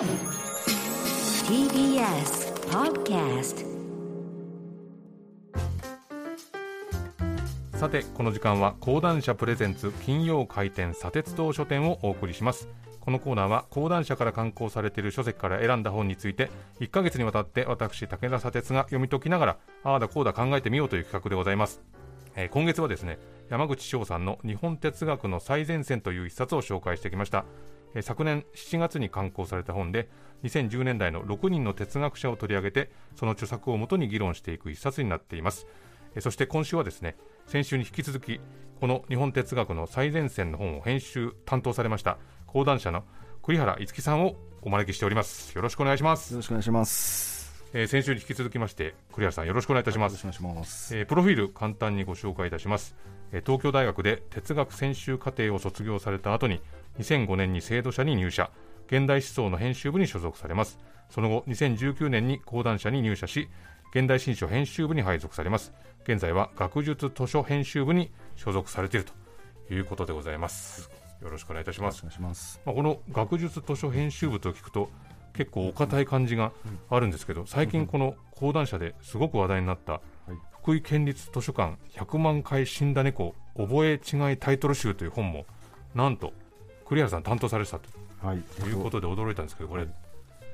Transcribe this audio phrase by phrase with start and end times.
[0.00, 0.08] TBS
[2.70, 3.66] Podcast
[7.76, 12.66] さてこの時間は講談社プレゼンツ金曜開店砂鉄道書店をお送りします。
[13.00, 21.82] このコーナーは講談社から刊行されている書籍から選んだ本について1ヶ月にわたって私武田砂鉄が読み解きながらああだこうだ考えてみようという企画でございます、
[22.36, 23.18] えー今月はですね
[23.50, 27.44] 山口翔さんの日本哲学の最前線という一冊を紹介してきました、
[28.02, 30.08] 昨年7月に刊行された本で
[30.44, 35.66] 2010年代の6人の哲学者を取り上げてその著作をもとに議論していく一冊になっています。
[36.14, 38.40] えーそして今週はですね先週に引き続き
[38.80, 43.04] この日本哲学の最前線の本を編集担当されました講談社の
[43.42, 45.54] 栗原いつきさんをお招きしております。
[45.54, 46.32] よろしくお願いします。
[46.32, 47.64] よ、ろしくお願いします。
[47.72, 50.14] えー先週に引き続きまして栗原さんよろしくお願いいたします。
[50.14, 50.96] よろしくお願いします。
[50.96, 52.96] えープロフィール簡単にご紹介いたします、
[53.32, 56.60] えー東京大学で哲学専修課程を卒業された後に
[57.00, 58.50] 2005年に制度社に入社
[58.86, 60.78] 現代思想の編集部に所属されます。
[61.08, 63.48] その後2019年に講談社に入社し
[63.94, 65.72] 現代新書編集部に配属されます。
[66.04, 69.20] 現在は学術図書編集部に所属されていると。
[69.74, 70.90] いうことでございます。
[71.22, 72.00] よろしくお願いいたします。
[72.00, 72.60] お願いします。
[72.64, 74.90] まあ、この学術図書編集部と聞くと
[75.34, 76.52] 結構お堅い感じが
[76.88, 80.00] あるんですけど最近この講談社ですごく話題になった
[80.60, 85.46] 福井県立図書館100万回死んだ猫覚え違いタイトル集という本も
[85.94, 86.32] なんと
[86.90, 87.88] 栗原さん担当されてたと。
[88.20, 88.38] はい。
[88.38, 89.86] いうことで驚いたんですけどこれ。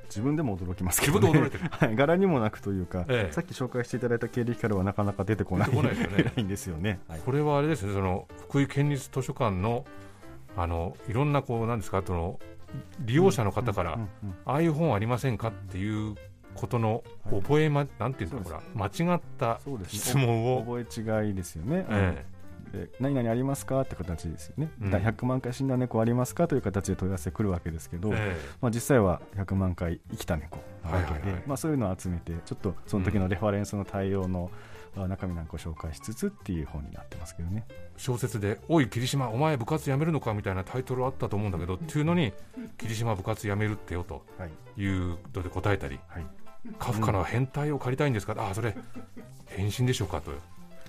[0.07, 1.69] 自分でも驚きますけど、ね、自分で驚いてる。
[1.87, 3.33] はい、柄にもなくというか、ええ。
[3.33, 6.23] さっき紹介していただいた経歴からはなかなか出てこないこないですよね。
[6.37, 6.99] ないんですよね。
[7.07, 7.19] はい。
[7.25, 9.85] これはあれですねその福井県立図書館の
[10.55, 12.39] あのいろんなこうなんですかその
[12.99, 14.07] 利用者の方から、うんうん
[14.45, 16.15] ああいう本ありませんかっていう
[16.55, 17.41] ことのはい。
[17.41, 18.51] 覚えま、なんていうんです。
[18.51, 21.85] か、間違った質問を、覚え違いですよね。
[21.89, 22.25] え
[22.71, 24.91] で何々ありますかって形ですよね、うん。
[24.91, 31.43] だから100万回死んだ猫ありますかという形で問い合わせくるわけですけど、えまあ、実際は100万回生きた猫なわけで、はいはいはい。
[31.47, 34.51] まあ、そういうのを集めてちょっとその時のレファレンスの対応の、
[34.95, 37.65] あ中身なんかを紹介しつつっていう本になってますけどね。
[37.97, 42.33] 小説で「おい霧島お前部活辞めるのか?」みたいなタイトルあったと思うんだけどっていうのに
[42.79, 44.49] 「霧島部活辞めるってよ」とはい。
[44.81, 46.25] いうので答えたりはい
[46.79, 48.75] 「カフカの変態を借りたいんですか?」ああそれ
[49.47, 50.21] 返信でしょうか？
[50.21, 50.31] と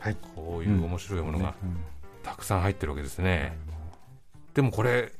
[0.01, 0.17] はい。
[0.35, 1.77] こういう面白いものがうん。
[2.23, 3.57] たくさん入ってるわけですね、
[4.55, 5.13] でもこれ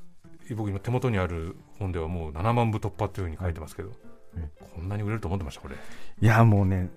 [0.55, 3.93] 僕今手元にある本ではもう7万部突破というふうに書いてますけど、
[4.37, 5.77] えこんなに売れると思ってましたこれ。
[6.21, 6.91] いやもうね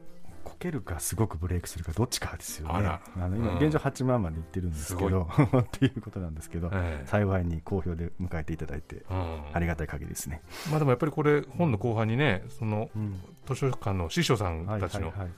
[0.43, 2.73] こけるかすごくブレイクするかどっちかですよね。
[2.73, 2.81] あ
[3.15, 3.27] ら。
[3.27, 3.57] の今、うん。
[3.57, 7.07] 現状8万までいってるんですけど っていうことなんですけど、ええ。
[7.07, 9.41] 幸いに好評で迎えていただいてうん。
[9.53, 13.19] ありがたい限りですね、まあでもやっぱりこれ本の後半にねそのうん。
[13.45, 15.29] 図書館の司書さんはいたちのはいはい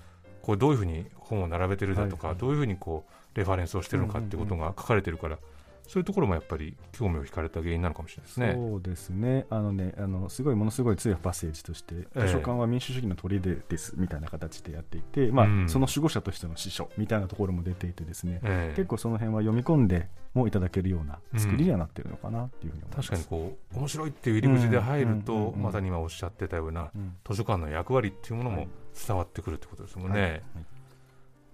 [0.44, 2.42] こうどういうふうに本を並べてるだとか、はいはい。
[2.42, 5.40] どういうふうにこうレファレンスをしてるのかっていうことが書かれてるから、
[5.88, 8.54] そういうところもやっぱり興味を惹かれた原因なのかもしれないですね。
[8.56, 18.76] そうですね、あのね、あのすごいものすごい強いパッセージとして、え図書館は民主主義の砦ですみたいな形でやっていて、まあうんその守護者としての師匠みたいなところも出ていてですね、ええ。
[18.76, 23.10] 結構その辺は読み込んでもいただけるような作りにはなってるのかなっていうふうに思います。
[23.10, 27.14] 確かにこう面白いっていう入り口で入ると、うんうんうんうんまさに今おっしゃってたようなうん。
[27.26, 28.68] 図書館の役割っていうものもはい
[29.08, 30.22] 伝わってくるってことですもんね。
[30.22, 30.32] はい。
[30.32, 30.42] はい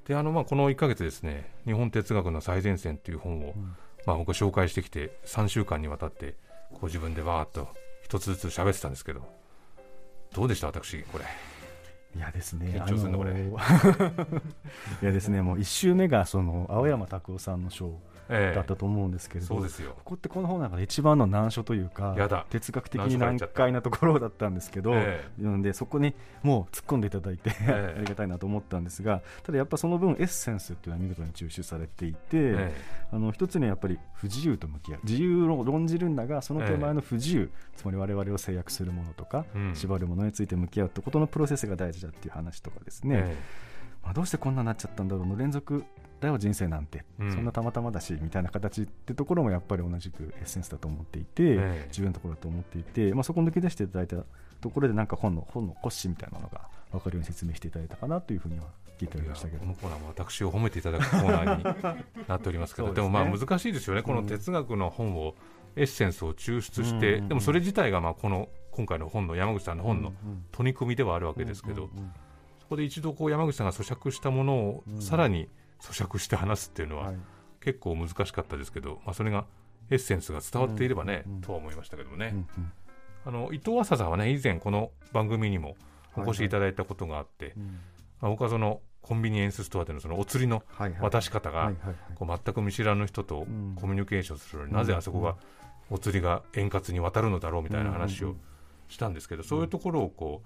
[0.10, 3.76] であのまあこの1ヶ月ですね「日本哲学の最前線」っていう本を、うん。
[4.08, 6.36] まあ、僕は紹介してきて3週間にわたって
[6.72, 7.68] こう自分でわーっと
[8.02, 9.22] 一つずつ喋ってたんですけど
[10.34, 11.26] どうでした私これ？
[12.16, 13.34] いやですね、緊張するのこれ。
[15.04, 17.94] いやですね、もう1周目がその青山拓夫さんの賞ええ
[18.30, 19.94] だったと思うんですけれど、そうですよ。
[19.98, 22.46] ここってこの本の中で一番の難所というかやだ。
[22.50, 26.14] 哲学的に難解なところだったんですけど、えなのでそこに
[26.44, 27.96] もう突っ込んでいただいて、ええ。
[27.98, 32.76] ありがたいなと思ったんですがただやっぱその分エッセンスっていうのは見事に抽出されていて、え
[33.12, 35.00] あの一つにはやっぱり不自由と向き合う。
[35.04, 39.76] 自由を論じるんだがその手前の不自由、つまり我々を制約するものとか、うん。
[39.76, 43.38] 縛るものについて向き合うってことのプロセスが大事だっていう話とかですね、え。
[44.04, 45.84] まあ、どうしてこんなになっちゃったんだろうの連続
[46.20, 47.32] だよ人生なんて、うん。
[47.32, 51.88] そんなたまたまだしみたいな形ってところもやっぱり同じくエッセンスだと思っていて、ええ。
[51.92, 54.18] 重要なところだと思っていて、まあ、そこを抜き出していただいた
[54.62, 56.62] ところでなんか本の本の骨子みたいなのが
[56.92, 58.66] 分かるように説明していただいたかなというふうには
[59.00, 59.60] 聞いておりましたけど。
[59.60, 63.02] このコーナーも私を褒めていただくコーナーになっておりますけどですね。
[63.02, 65.36] でもまあ難しいですよね、この哲学の本を
[65.76, 67.28] エッセンスを抽出して、うん。
[67.30, 72.12] でもそれ自体がまあこの今回の本の山口さんの本のうん取り組みではあるわけですけど、うんうん
[72.60, 75.50] そこで一度こう山口さんが咀嚼したものをうんさらに
[75.80, 77.18] 咀嚼して話すっていうのははい。
[77.62, 79.46] 結構難しかったですけど、まあ、それが
[79.90, 82.34] エッセンスが伝わっていればね、とは思いましたけどもね、
[83.26, 85.76] あの伊藤浅さんはね以前この番組にも
[86.16, 87.64] お越しいただいたことがあって、うん。
[88.22, 90.64] まあ僕はそのコンビニエンスストアでのそのお釣りの
[91.02, 91.72] 渡し方が
[92.16, 93.76] こう全く見知らぬ人とうん。
[93.76, 95.36] コミュニケーションするのになぜあそこが
[95.90, 98.36] お釣りが円滑に渡るのだろうみたいな話を
[98.88, 100.44] したんですけど、そういうところをこ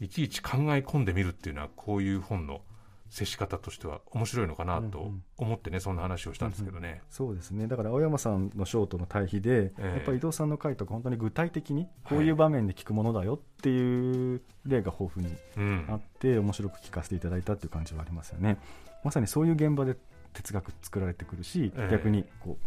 [0.00, 2.62] ういちいち考え込んでみるっていうのはこういう本の
[3.10, 7.66] 接し方としては面白いのかなと思ってね、そんな話をしたんですけどね、そうですね。
[7.66, 9.82] だから青山さんのショートの対比で、ええ。
[9.82, 15.86] やっぱり伊藤さんの回とか本当に具体的にこういう場面で聞くものだよっていう例が豊富にうん。
[15.88, 18.58] あって面白く聞かせていただいたっていう感じはありますよね。
[19.04, 19.96] まさにそういう現場で
[20.34, 21.90] 哲学作られてくるし、ええ。
[21.90, 22.58] 逆にこ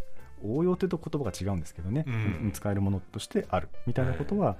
[0.43, 2.51] う応用というと言葉が違うんですけどね、うん。
[2.51, 3.69] 使えるものとしてある。
[3.85, 4.57] みたいなことは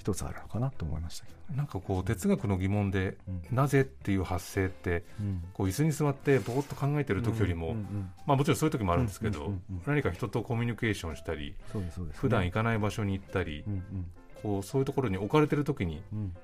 [0.00, 3.18] 一つあるのかなと思いましたけど、なんかこう哲学の疑問で、
[3.50, 5.44] なぜっていう発生ってうん。
[5.52, 12.14] こう椅子に座ってぼーっと考えてる時よりも、うんうんうんまあ、もちろんそういう時もあるんですけど、うんうんうん何か人とコミュニケーションしたりそうですそうです。
[12.14, 14.10] ね普段行かない場所に行ったり、うん
[14.42, 16.34] こうそういうところに置かれてる時にうん。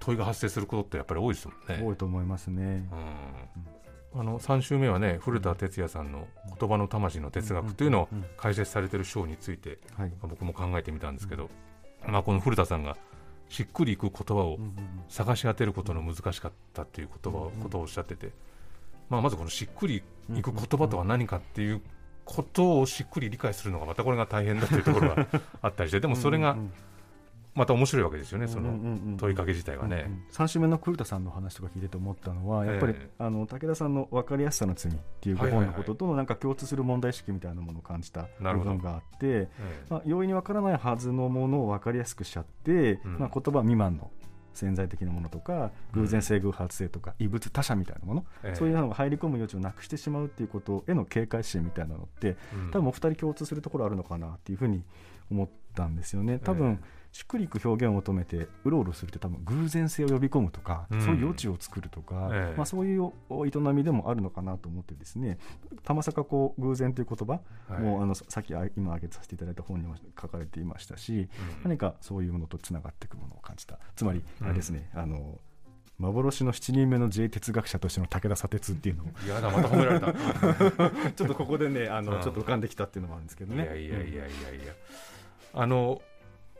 [0.00, 1.84] 問いが発生することってやっぱり多いですもんうんね。
[1.84, 2.88] 多いと思いますね、
[4.14, 4.20] うん。
[4.20, 6.28] あの3週目はね古田哲也さんの
[6.60, 9.78] 「言葉の魂の哲学」というのをうんうん解説されてる章について
[10.22, 11.50] 僕も考えてみたんですけど、
[12.06, 12.96] まあ、この古田さんが
[13.48, 14.58] しっくりいく言葉を
[15.08, 18.32] 探し当てることの難しかったという言葉をうんことをおっしゃってて、
[19.10, 20.02] まあ、まずこのしっくり
[20.34, 21.82] いく言葉とは何かっていう
[22.24, 25.26] ことをしっくり理解するのがまたこれが大変だというところが
[25.62, 26.56] あったりしてでもそれが
[27.54, 30.10] また面白いわけですよねその問いかけ自体はね。
[30.32, 39.48] 3週目の古田さんの話とか聞いてて思ったのはやっぱり、ええあの武田さんの分かりやすさの罪っていうご本のこととのなんか共通する問題意識みたいなものを感じた部分があって、え
[39.88, 43.18] まあ、容易に分からないはずのものを分かりやすくしちゃって、うん。
[43.18, 44.10] まあ、言葉未満の
[44.52, 48.54] 潜在的なものとか偶然性偶発性とか異物他者みたいなもの、ええ。
[48.54, 52.70] そういうのが入り込む余地をなくしてしまうっていうことへの警戒心みたいなのってうん。
[52.70, 54.84] 多分お二人共通するところあるのかなっていうふうに
[55.30, 56.38] 思ったんですよね。
[56.38, 56.80] 多分、
[57.14, 61.00] しっくりいく表現を求めてうろうろするって多分偶然性を呼び込むとか、うん。
[61.00, 62.56] そういう余地を作るとか、ええ。
[62.56, 65.38] まあ、そういう営みでもあるのかなと思ってですね
[65.84, 67.40] たまさかこう偶然という言葉、
[67.72, 67.82] はい。
[67.82, 71.28] もうあのさっきあ今挙げさせていただいた本にも書かれていましたし、うん。
[71.62, 73.78] 何かそういうものとつながっていくものを感じた。
[73.94, 75.38] つまりうんあれですね、あの
[75.98, 80.12] 幻の7人目の J 哲学者としての武田砂鉄っていうのをいやだまた褒められた。
[81.14, 83.62] ちょっとここでねあの、うんちょっと浮かんできたっていうのもあるんですけどね。
[83.62, 84.74] いやいやいやいやいや、
[85.52, 86.02] あの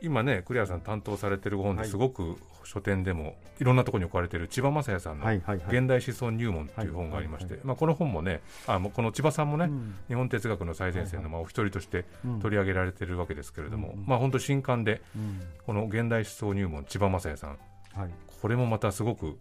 [0.01, 1.85] 今ね栗原さん担当されてる本はい。
[1.85, 5.27] ですごく書店でもいろんなところに置かれてる千葉雅也さんの
[5.67, 9.95] 現代思想入門っていう本がありまして、この本もねあこの千葉さんもね、うん。
[10.07, 15.41] 日本哲学の最前線のまあお一人としてうん取り上げられてるわけですけれども、まあ本当新刊でうん。
[15.65, 17.57] この現代思想入門千葉雅也さん。
[17.93, 18.09] はい。
[18.41, 19.37] これもまたすごく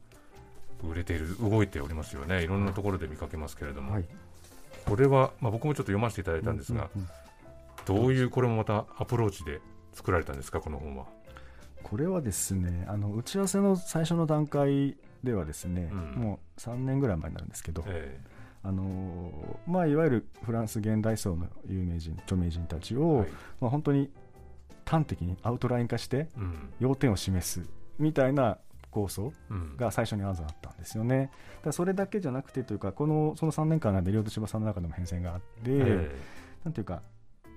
[0.83, 2.43] 売れている動いておりますよね。
[2.43, 4.05] いろんなところで見かけますけれども、はい。
[4.85, 6.91] これは、まあ、僕もちょっと読ませていただいたんですが、
[7.87, 9.61] どういうこれもまたアプローチで
[9.95, 11.07] 作られたんですかこの本は？
[11.83, 15.99] これはですねあの打ち合わせの最初の段階ではですね、うん。
[16.23, 18.21] もう3年ぐらい前になるんですけど、え
[18.63, 23.29] あのーまあ、いわゆるフランス現代層の有名人著名人たちを、えはい。
[23.61, 24.11] まあ、本当に
[24.87, 26.73] 端的にアウトライン化してうん。
[26.79, 27.63] 要点を示す
[27.99, 28.59] みたいな
[28.91, 29.77] 構想うん。
[29.77, 31.19] が最初にまずあったんですよね。
[31.21, 31.31] だか
[31.67, 36.15] らそれだけじゃなくてというかこのその3年間の間両戸柴さんの中でも変遷があって、え。
[36.65, 37.03] なんていうか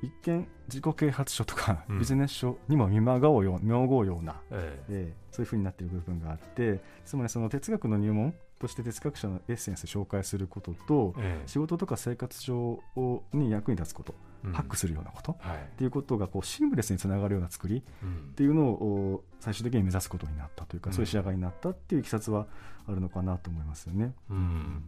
[0.02, 2.00] 一見自己啓発書とかうん。
[2.00, 4.84] ビジネス書にも見まがうよう見まごうような、ええ。
[4.90, 11.48] えーそういうふうになっている部分があってつまりその哲学の入門として哲学者のエッセンスを紹介することとええ。
[11.48, 14.54] 仕事とか生活上をに役に立つこと、うん。
[14.54, 15.70] ハックするようなことっはい。
[15.78, 18.30] ていうことがこうシームレスにつながるような作りうん。
[18.32, 18.74] っていうのを
[19.16, 20.94] お最終的に目指すことになったというか、うん。
[20.96, 22.48] そういう仕上がりになったっていういきさつは
[22.88, 24.14] あるのかなと思いますよね。
[24.32, 24.84] うん。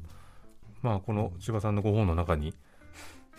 [0.81, 2.55] まあこの千葉さんのご本の中に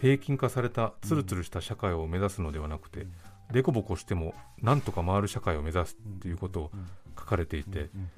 [0.01, 3.07] 平均化されたツルツルした社会を目指すのではなくて、
[3.53, 6.87] デコボコしてもなんとか回る社会を目指すっていうことをうん。
[7.19, 8.09] 書かれていて、うん。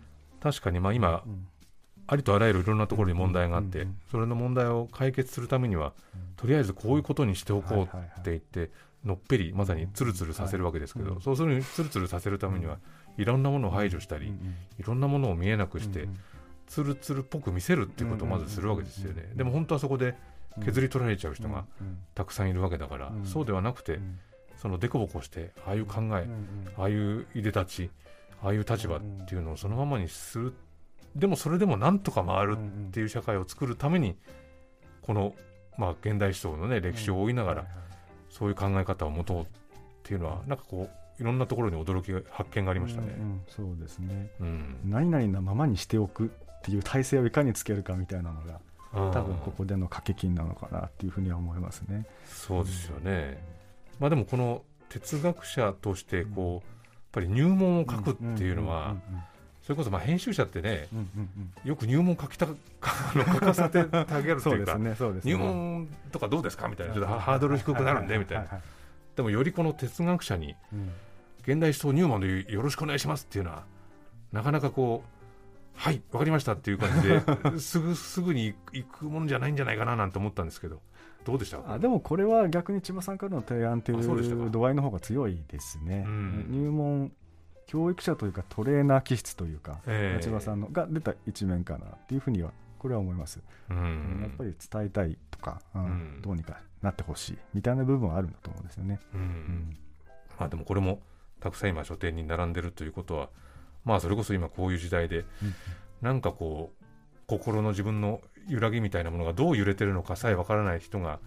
[0.41, 1.47] 確かにまあ今うん。
[2.07, 3.89] ありとあらゆるいろんなところに問題があって、うん。
[3.89, 3.97] うん。
[4.11, 5.93] それの問題を解決するためには、
[6.37, 8.71] とりあえずこういうことにしておこうって言って、
[9.05, 11.21] のっぺりまさにツルツルさせるわけですけど、うん。
[11.21, 12.79] そうするにツルツルさせるためには、
[13.17, 14.33] いろんなものを排除したり、うん。
[14.33, 14.39] うん。
[14.79, 16.17] いろんなものを見えなくして、うん。
[16.67, 19.37] ツルツルっぽく見せるっていうことをまずするわけですよね、うん。
[19.37, 20.15] でも本当はそこで
[20.65, 21.99] 削り取られちゃう人がうん。
[22.15, 23.25] たくさんいるわけだから、うん。
[23.25, 24.19] そうではなくて、うん。
[24.57, 26.27] そのデコボコしてああいう考え、
[26.77, 27.91] ああいういでたち
[28.43, 30.55] ああいう立場っていうのをそのままにする。
[31.17, 32.57] でもそれでもなんとか回る
[32.89, 34.17] っていう社会を作るために
[35.03, 35.35] この、
[35.77, 37.67] まあ、現代思想の、ね、歴史を追いながら
[38.31, 39.47] そういう考え方を持とうっ
[40.03, 43.15] ていうのはなんかこういろんなところに驚きが発見がありましたね。
[43.19, 43.41] うんうん。
[43.49, 44.31] そうですね。
[44.41, 44.77] うん。
[44.85, 48.61] 何々なままにしておくっていう体制をいかにつけるかみたいなのが
[48.93, 52.07] 多分ここでの掛け金なのかなっていうふうには思いますね。
[52.27, 53.43] そうですよね。
[53.99, 56.63] まあでもこの哲学者としてこうやっ
[57.13, 58.97] ぱり入門を書くっていうのは
[59.63, 60.89] それこそまあ編集者ってね
[61.65, 64.97] よく入門書きた 書かせてあげるってそういうかね、ね。
[65.25, 68.61] 入門とかどうですかみたいなちょっとハードル低くなるんでみたいな。
[69.17, 70.91] でもよりこの哲学者にうん。
[71.43, 73.65] 現代思想入門でよろしくお願いしますっていうのは
[74.31, 75.22] なかなかこう
[75.75, 77.23] はいわかりましたっていう感じで
[77.59, 80.81] すぐすぐに行くもんじゃないんじゃないかななんて思ったんですけど
[81.25, 81.73] どうでした？
[81.73, 86.47] あでもこれは逆に千葉さんからの提案という度合いの方が強いですね、うん。
[86.51, 87.13] 入門
[87.67, 90.23] 教育者というかトレーナー気質というか、ええ。
[90.23, 94.19] 千葉さんのが出た一面かなっていうふうにはこれは思います、うん。
[94.23, 96.23] やっぱり伝えたいとか、うんうん。
[96.23, 98.99] どうにかなってほしいみたいな部分はあるんだと思うんですよね、
[100.39, 101.01] まあでもこれも
[101.39, 103.31] たくさん今書店に並んでるということは
[103.85, 105.27] まあそれこそ今こういう時代でうん。
[106.03, 106.85] なんかこう
[107.27, 111.21] 心の自分の揺らぎみたいなものがどう揺れてるのかさえわからない人が、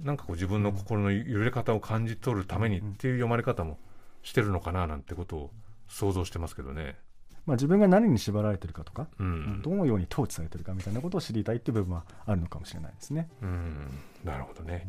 [0.00, 3.78] なんかこう自分の心の揺れ方を感じ取るためにっていう読まれ方も
[4.22, 5.50] してるのかななんてことを
[5.88, 6.96] 想像してますけどね。
[7.46, 13.28] まあ、自分が何に縛られてるかとか、うん、どのように統治されてるかみたいなことを知りたいっていう部分はあるのかもしれないですね。
[13.42, 13.90] うん、
[14.24, 14.88] なるほどね。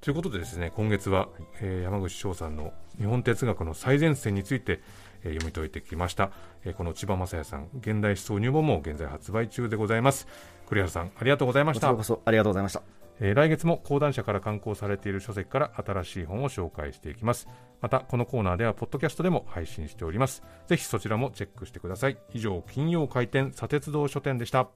[0.00, 1.28] ということでですね今月は、
[1.60, 4.80] えー山口翔さんの日本哲学の最前線について、
[5.22, 6.30] えー読み解いてきました、
[6.64, 10.26] えーこの千葉雅也さん現代思想入門も現在発売中でございます。
[10.68, 11.94] 栗原さんありがとうございました。
[11.94, 12.82] こそありがとうございました。
[13.20, 17.48] えー来月も講談社から刊行されている書籍から新しい本を紹介していきます。
[17.80, 20.42] またこのコーナーではポッドキャストでも配信しております。
[20.66, 22.18] ぜひそちらもチェックしてください。
[22.32, 24.68] 以上金曜開店砂鉄道書店でした